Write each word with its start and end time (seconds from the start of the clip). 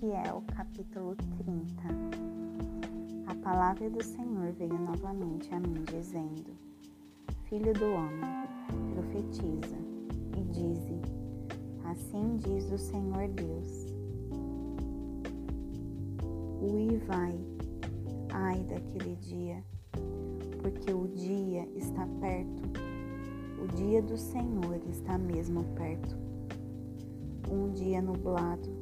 Ezequiel 0.00 0.42
capítulo 0.56 1.14
30 1.14 1.82
A 3.26 3.34
palavra 3.34 3.90
do 3.90 4.02
Senhor 4.02 4.50
veio 4.52 4.78
novamente 4.78 5.54
a 5.54 5.60
mim, 5.60 5.84
dizendo: 5.84 6.56
Filho 7.44 7.74
do 7.74 7.84
homem, 7.84 8.24
profetiza 8.94 9.76
e 10.38 10.42
dize: 10.52 11.02
Assim 11.84 12.36
diz 12.38 12.72
o 12.72 12.78
Senhor 12.78 13.28
Deus. 13.28 13.92
Ui 16.62 16.96
vai, 17.06 17.38
ai 18.32 18.64
daquele 18.64 19.16
dia, 19.16 19.62
porque 20.62 20.94
o 20.94 21.08
dia 21.08 21.68
está 21.76 22.06
perto, 22.20 22.62
o 23.62 23.66
dia 23.76 24.00
do 24.00 24.16
Senhor 24.16 24.80
está 24.88 25.18
mesmo 25.18 25.62
perto. 25.74 26.16
Um 27.50 27.70
dia 27.72 28.00
nublado 28.00 28.80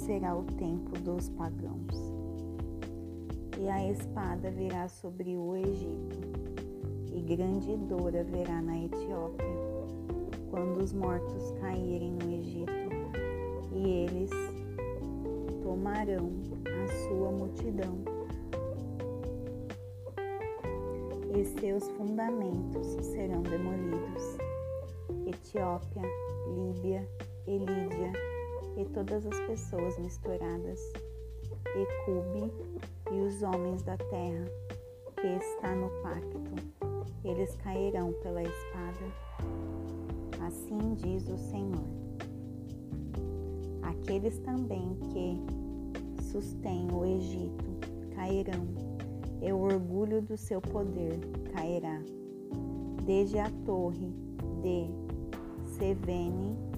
será 0.00 0.34
o 0.34 0.44
tempo 0.44 0.98
dos 1.00 1.28
pagãos. 1.30 2.12
E 3.58 3.68
a 3.68 3.90
espada 3.90 4.50
virá 4.50 4.88
sobre 4.88 5.36
o 5.36 5.54
Egito, 5.54 6.18
e 7.12 7.20
grande 7.20 7.76
dor 7.76 8.16
haverá 8.16 8.62
na 8.62 8.78
Etiópia, 8.84 9.46
quando 10.50 10.82
os 10.82 10.92
mortos 10.92 11.52
caírem 11.60 12.12
no 12.12 12.30
Egito, 12.32 12.72
e 13.72 13.88
eles 13.88 14.30
tomarão 15.62 16.30
a 16.66 17.08
sua 17.08 17.30
multidão. 17.30 17.98
E 21.36 21.44
seus 21.60 21.88
fundamentos 21.90 22.86
serão 23.06 23.42
demolidos. 23.42 24.38
Etiópia, 25.26 26.02
Líbia 26.54 27.06
e 27.46 27.58
Lídia 27.58 28.29
e 28.80 28.84
todas 28.86 29.26
as 29.26 29.38
pessoas 29.40 29.98
misturadas, 29.98 30.80
e 31.76 32.04
Cube 32.04 32.50
e 33.12 33.20
os 33.20 33.42
homens 33.42 33.82
da 33.82 33.96
terra, 33.98 34.46
que 35.20 35.26
está 35.26 35.74
no 35.74 35.90
pacto, 36.02 36.40
eles 37.22 37.54
cairão 37.56 38.12
pela 38.22 38.42
espada. 38.42 39.00
Assim 40.46 40.94
diz 40.94 41.28
o 41.28 41.36
Senhor. 41.36 41.84
Aqueles 43.82 44.38
também 44.38 44.96
que 45.12 46.22
sustêm 46.22 46.88
o 46.90 47.04
Egito 47.04 47.64
cairão, 48.14 48.66
e 49.42 49.52
o 49.52 49.58
orgulho 49.58 50.22
do 50.22 50.38
seu 50.38 50.60
poder 50.60 51.18
cairá. 51.52 52.00
Desde 53.04 53.38
a 53.38 53.50
torre 53.66 54.14
de 54.62 54.90
Sevene 55.76 56.69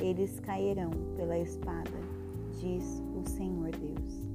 eles 0.00 0.38
cairão 0.40 0.90
pela 1.16 1.38
espada, 1.38 1.98
diz 2.52 3.02
o 3.14 3.28
Senhor 3.28 3.70
Deus, 3.70 4.28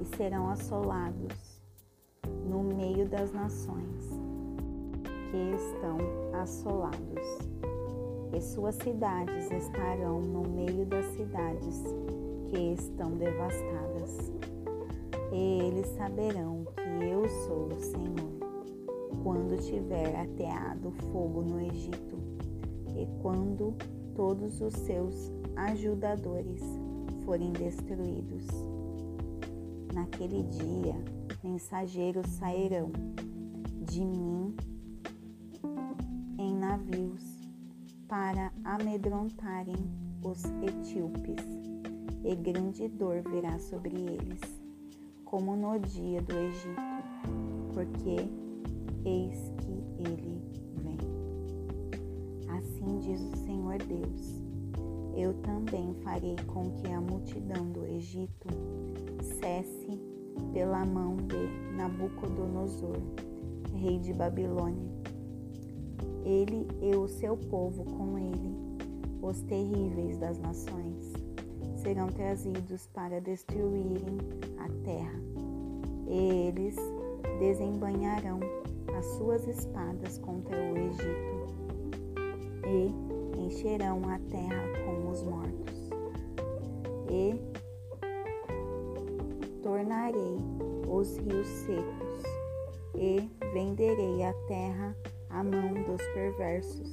e 0.00 0.16
serão 0.16 0.50
assolados 0.50 1.62
no 2.46 2.62
meio 2.62 3.08
das 3.08 3.32
nações 3.32 4.10
que 5.30 5.54
estão 5.54 5.98
assolados, 6.40 7.38
e 8.36 8.40
suas 8.40 8.76
cidades 8.76 9.50
estarão 9.50 10.20
no 10.20 10.42
meio 10.42 10.84
das 10.86 11.06
cidades 11.16 11.82
que 12.50 12.74
estão 12.74 13.12
devastadas. 13.12 14.32
E 15.32 15.60
eles 15.62 15.86
saberão 15.96 16.64
que 16.74 17.04
eu 17.04 17.28
sou 17.46 17.68
o 17.68 17.80
Senhor, 17.80 18.30
quando 19.22 19.56
tiver 19.58 20.16
ateado 20.16 20.90
fogo 21.12 21.42
no 21.42 21.60
Egito 21.60 22.29
e 23.00 23.06
quando 23.22 23.74
todos 24.14 24.60
os 24.60 24.74
seus 24.74 25.32
ajudadores 25.56 26.60
forem 27.24 27.52
destruídos. 27.52 28.46
Naquele 29.94 30.42
dia, 30.42 30.94
mensageiros 31.42 32.26
sairão 32.28 32.90
de 33.82 34.04
mim 34.04 34.54
em 36.38 36.54
navios 36.54 37.48
para 38.06 38.52
amedrontarem 38.64 39.76
os 40.22 40.44
etíopes, 40.62 41.44
e 42.22 42.34
grande 42.34 42.86
dor 42.88 43.22
virá 43.22 43.58
sobre 43.58 43.96
eles, 43.96 44.40
como 45.24 45.56
no 45.56 45.78
dia 45.78 46.20
do 46.20 46.36
Egito, 46.36 46.82
porque 47.72 48.28
eis 49.04 49.52
que 49.62 50.10
ele 50.10 50.30
Assim 52.56 52.98
diz 52.98 53.20
o 53.20 53.36
Senhor 53.36 53.78
Deus: 53.78 54.42
Eu 55.14 55.34
também 55.42 55.94
farei 56.02 56.36
com 56.46 56.70
que 56.72 56.90
a 56.90 57.00
multidão 57.00 57.70
do 57.70 57.86
Egito 57.86 58.48
cesse 59.40 60.00
pela 60.52 60.84
mão 60.84 61.16
de 61.16 61.76
Nabucodonosor, 61.76 62.96
rei 63.74 63.98
de 63.98 64.12
Babilônia. 64.12 64.90
Ele 66.24 66.66
e 66.82 66.94
o 66.96 67.08
seu 67.08 67.36
povo 67.36 67.84
com 67.84 68.18
ele, 68.18 68.54
os 69.22 69.40
terríveis 69.42 70.18
das 70.18 70.38
nações, 70.38 71.12
serão 71.76 72.08
trazidos 72.08 72.86
para 72.88 73.20
destruírem 73.20 74.18
a 74.58 74.68
terra. 74.84 75.20
E 76.08 76.48
eles 76.48 76.76
desembanharão 77.38 78.40
as 78.98 79.06
suas 79.16 79.46
espadas 79.46 80.18
contra 80.18 80.56
o 80.56 80.76
Egito 80.76 81.29
e 82.70 83.40
encherão 83.40 84.00
a 84.08 84.18
terra 84.30 84.62
com 84.84 85.10
os 85.10 85.22
mortos. 85.24 85.90
E 87.10 87.34
tornarei 89.62 90.38
os 90.88 91.16
rios 91.18 91.46
secos, 91.46 92.22
e 92.94 93.28
venderei 93.52 94.22
a 94.22 94.32
terra 94.46 94.96
à 95.30 95.42
mão 95.42 95.74
dos 95.84 96.02
perversos, 96.14 96.90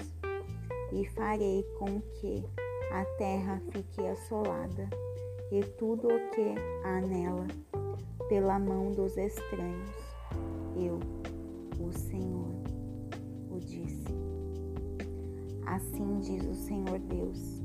e 0.91 1.05
farei 1.09 1.63
com 1.77 2.01
que 2.19 2.43
a 2.91 3.05
terra 3.17 3.61
fique 3.71 4.05
assolada, 4.07 4.89
e 5.51 5.61
tudo 5.77 6.07
o 6.07 6.29
que 6.31 6.55
há 6.83 7.01
nela, 7.01 7.47
pela 8.27 8.57
mão 8.59 8.91
dos 8.91 9.15
estranhos. 9.17 9.91
Eu, 10.75 10.99
o 11.79 11.91
Senhor, 11.91 12.46
Assim 15.67 16.19
diz 16.21 16.45
o 16.45 16.55
Senhor 16.55 16.97
Deus: 16.97 17.61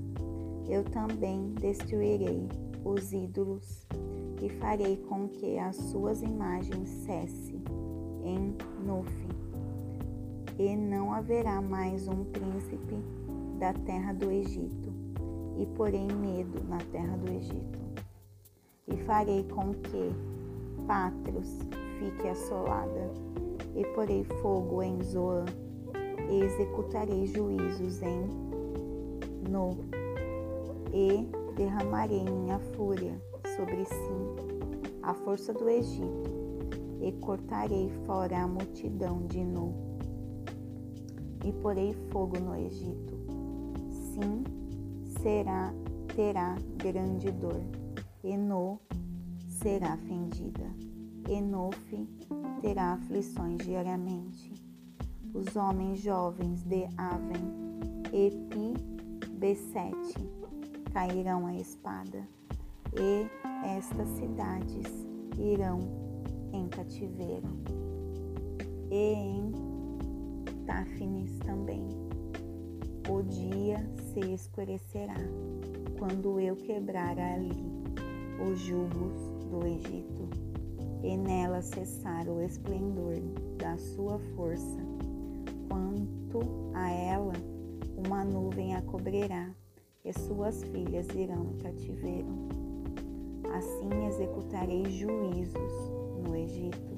Eu 0.68 0.82
também 0.82 1.54
destruirei 1.60 2.48
os 2.84 3.12
ídolos 3.12 3.86
e 4.42 4.48
farei 4.48 4.96
com 5.08 5.28
que 5.28 5.56
as 5.56 5.76
suas 5.76 6.20
imagens 6.20 6.88
cessem 6.88 7.62
em 8.24 8.56
Nofe, 8.84 9.28
e 10.58 10.76
não 10.76 11.12
haverá 11.12 11.62
mais 11.62 12.08
um 12.08 12.24
príncipe 12.24 12.96
da 13.60 13.72
terra 13.72 14.12
do 14.12 14.32
Egito, 14.32 14.92
e 15.56 15.64
porém 15.76 16.08
medo 16.08 16.60
na 16.68 16.78
terra 16.78 17.16
do 17.18 17.30
Egito. 17.30 17.78
E 18.88 18.96
farei 19.04 19.44
com 19.44 19.72
que 19.74 20.10
Patros 20.88 21.60
fique 22.00 22.26
assolada, 22.26 23.12
e 23.76 23.84
porei 23.94 24.24
fogo 24.24 24.82
em 24.82 25.00
Zoan 25.04 25.44
e 26.32 26.44
executarei 26.44 27.26
juízos 27.26 28.00
em 28.02 28.22
No, 29.50 29.76
e 30.90 31.28
derramarei 31.54 32.24
minha 32.24 32.58
fúria 32.74 33.20
sobre 33.54 33.84
si, 33.84 34.96
a 35.02 35.12
força 35.12 35.52
do 35.52 35.68
Egito, 35.68 36.30
e 37.02 37.12
cortarei 37.20 37.90
fora 38.06 38.44
a 38.44 38.48
multidão 38.48 39.26
de 39.26 39.44
No, 39.44 39.74
e 41.44 41.52
porei 41.60 41.92
fogo 42.10 42.40
no 42.40 42.56
Egito. 42.56 43.12
Sim, 43.90 44.42
será, 45.20 45.74
terá 46.16 46.56
grande 46.78 47.30
dor, 47.30 47.60
e 48.24 48.38
No 48.38 48.80
será 49.48 49.98
fendida, 49.98 50.64
e 51.28 51.40
Nofe 51.42 52.08
terá 52.62 52.94
aflições 52.94 53.58
diariamente 53.58 54.61
os 55.34 55.56
homens 55.56 56.00
jovens 56.00 56.62
de 56.64 56.86
Aven 56.98 57.42
e 58.12 58.30
Pi 58.48 58.74
Besete 59.38 60.28
cairão 60.92 61.46
a 61.46 61.54
espada, 61.54 62.28
e 62.94 63.26
estas 63.66 64.08
cidades 64.10 64.86
irão 65.38 65.80
em 66.52 66.68
cativeiro, 66.68 67.48
e 68.90 69.14
em 69.14 69.52
Táfnis 70.66 71.38
também. 71.40 71.88
O 73.08 73.22
dia 73.22 73.78
se 74.12 74.20
escurecerá 74.32 75.16
quando 75.98 76.38
eu 76.38 76.54
quebrar 76.56 77.18
ali 77.18 77.64
os 78.48 78.60
jugos 78.60 79.18
do 79.50 79.66
Egito, 79.66 80.28
e 81.02 81.16
nela 81.16 81.62
cessar 81.62 82.28
o 82.28 82.40
esplendor 82.42 83.16
da 83.58 83.76
sua 83.78 84.18
força 84.36 84.91
a 88.74 88.82
cobrirá, 88.82 89.50
e 90.04 90.12
suas 90.12 90.62
filhas 90.64 91.06
irão 91.14 91.44
em 91.44 91.58
cativeiro. 91.58 92.28
Assim 93.54 94.06
executarei 94.06 94.84
juízos 94.86 95.72
no 96.26 96.34
Egito, 96.34 96.92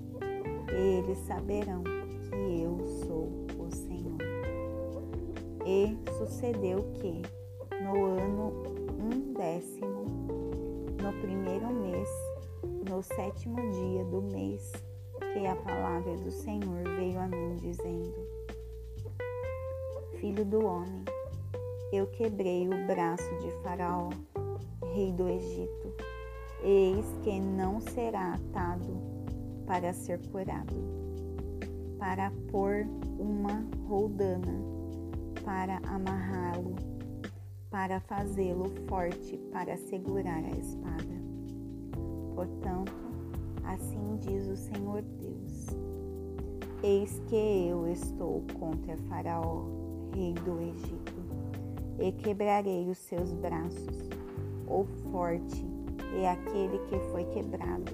e 0.73 0.99
eles 0.99 1.19
saberão 1.19 1.83
que 1.83 2.63
eu 2.63 2.79
sou 3.07 3.29
o 3.59 3.71
Senhor. 3.71 4.19
E 5.67 5.97
sucedeu 6.19 6.79
que, 6.95 7.23
no 7.83 8.05
ano 8.05 8.53
undécimo, 8.99 10.05
no 11.03 11.13
primeiro 11.21 11.73
mês, 11.73 12.09
no 12.89 13.03
sétimo 13.03 13.57
dia 13.73 14.05
do 14.05 14.23
mês, 14.23 14.73
que 15.33 15.47
a 15.47 15.57
palavra 15.57 16.17
do 16.17 16.31
Senhor 16.31 16.85
veio 16.97 17.19
a 17.19 17.27
mim, 17.27 17.57
dizendo: 17.57 18.15
Filho 20.21 20.45
do 20.45 20.65
homem, 20.65 21.05
eu 21.93 22.07
quebrei 22.09 22.67
o 22.69 22.87
braço 22.87 23.29
de 23.39 23.51
Faraó, 23.63 24.11
rei 24.95 25.13
do 25.13 25.29
Egito, 25.29 25.93
eis 26.63 27.05
que 27.23 27.39
não 27.39 27.81
será 27.81 28.35
atado 28.35 28.97
para 29.67 29.93
ser 29.93 30.21
curado, 30.29 30.75
para 31.99 32.33
pôr 32.51 32.87
uma 33.19 33.65
roldana, 33.89 34.61
para 35.45 35.79
amarrá-lo, 35.89 36.75
para 37.71 38.01
fazê-lo 38.01 38.71
forte, 38.89 39.37
para 39.53 39.77
segurar 39.77 40.45
a 40.45 40.51
espada. 40.51 41.15
Portanto, 42.35 42.93
assim 43.65 44.17
diz 44.21 44.47
o 44.49 44.57
Senhor 44.57 45.03
Deus: 45.03 45.67
Eis 46.83 47.21
que 47.29 47.69
eu 47.69 47.89
estou 47.89 48.45
contra 48.59 48.97
Faraó, 49.09 49.65
rei 50.15 50.35
do 50.35 50.61
Egito, 50.61 51.14
e 51.99 52.13
quebrarei 52.13 52.89
os 52.89 52.99
seus 52.99 53.33
braços. 53.33 54.09
O 54.67 54.85
forte 55.11 55.65
é 56.21 56.31
aquele 56.31 56.79
que 56.87 56.99
foi 57.11 57.25
quebrado, 57.25 57.93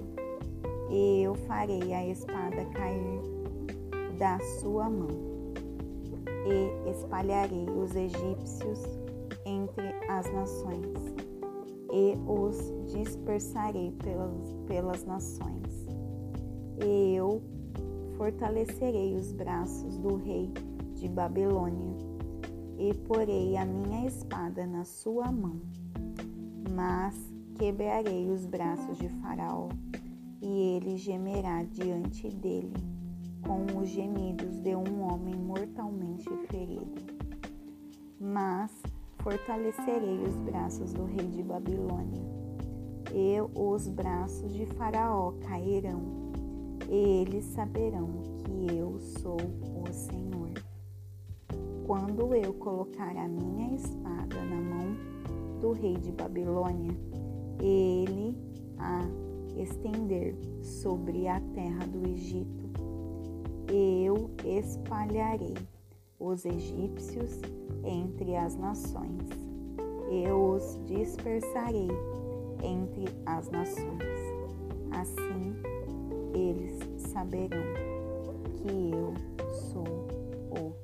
e 0.89 1.23
eu 1.23 1.35
farei 1.35 1.93
a 1.93 2.07
espada 2.07 2.65
cair 2.73 3.21
da 4.17 4.39
sua 4.59 4.89
mão, 4.89 5.09
e 6.45 6.89
espalharei 6.91 7.65
os 7.69 7.95
egípcios 7.95 8.79
entre 9.45 9.87
as 10.07 10.31
nações, 10.31 11.15
e 11.91 12.17
os 12.27 12.73
dispersarei 12.91 13.91
pelas, 14.03 14.53
pelas 14.67 15.03
nações. 15.05 15.87
E 16.83 17.15
eu 17.15 17.41
fortalecerei 18.17 19.15
os 19.15 19.31
braços 19.31 19.97
do 19.97 20.15
rei 20.15 20.51
de 20.93 21.07
Babilônia, 21.07 22.10
e 22.81 22.95
porei 22.95 23.55
a 23.57 23.63
minha 23.63 24.07
espada 24.07 24.65
na 24.65 24.83
sua 24.83 25.31
mão. 25.31 25.61
Mas 26.73 27.15
quebrarei 27.55 28.27
os 28.27 28.47
braços 28.47 28.97
de 28.97 29.07
Faraó, 29.07 29.69
e 30.41 30.77
ele 30.77 30.97
gemerá 30.97 31.63
diante 31.63 32.27
dele 32.27 32.73
com 33.45 33.79
os 33.79 33.87
gemidos 33.87 34.59
de 34.61 34.75
um 34.75 35.01
homem 35.03 35.35
mortalmente 35.35 36.27
ferido. 36.47 36.95
Mas 38.19 38.71
fortalecerei 39.19 40.23
os 40.23 40.35
braços 40.37 40.91
do 40.91 41.05
rei 41.05 41.27
de 41.27 41.43
Babilônia, 41.43 42.23
e 43.13 43.37
os 43.53 43.87
braços 43.89 44.51
de 44.53 44.65
Faraó 44.65 45.33
cairão, 45.41 46.01
e 46.89 47.21
eles 47.21 47.45
saberão 47.45 48.07
que 48.43 48.75
eu 48.75 48.99
sou 48.99 49.37
o 49.37 49.93
Senhor. 49.93 50.70
Quando 51.91 52.33
eu 52.33 52.53
colocar 52.53 53.17
a 53.17 53.27
minha 53.27 53.75
espada 53.75 54.41
na 54.45 54.55
mão 54.55 54.95
do 55.59 55.73
rei 55.73 55.95
de 55.95 56.09
Babilônia, 56.13 56.95
ele 57.59 58.33
a 58.77 59.01
estender 59.61 60.33
sobre 60.61 61.27
a 61.27 61.41
terra 61.53 61.85
do 61.87 62.07
Egito, 62.07 62.69
eu 63.67 64.31
espalharei 64.45 65.57
os 66.17 66.45
egípcios 66.45 67.41
entre 67.83 68.37
as 68.37 68.55
nações, 68.55 69.27
eu 70.09 70.53
os 70.53 70.79
dispersarei 70.85 71.89
entre 72.63 73.13
as 73.25 73.49
nações. 73.49 74.01
Assim 74.91 75.53
eles 76.33 76.79
saberão 77.11 77.65
que 78.55 78.91
eu 78.93 79.13
sou 79.51 80.07
o 80.57 80.80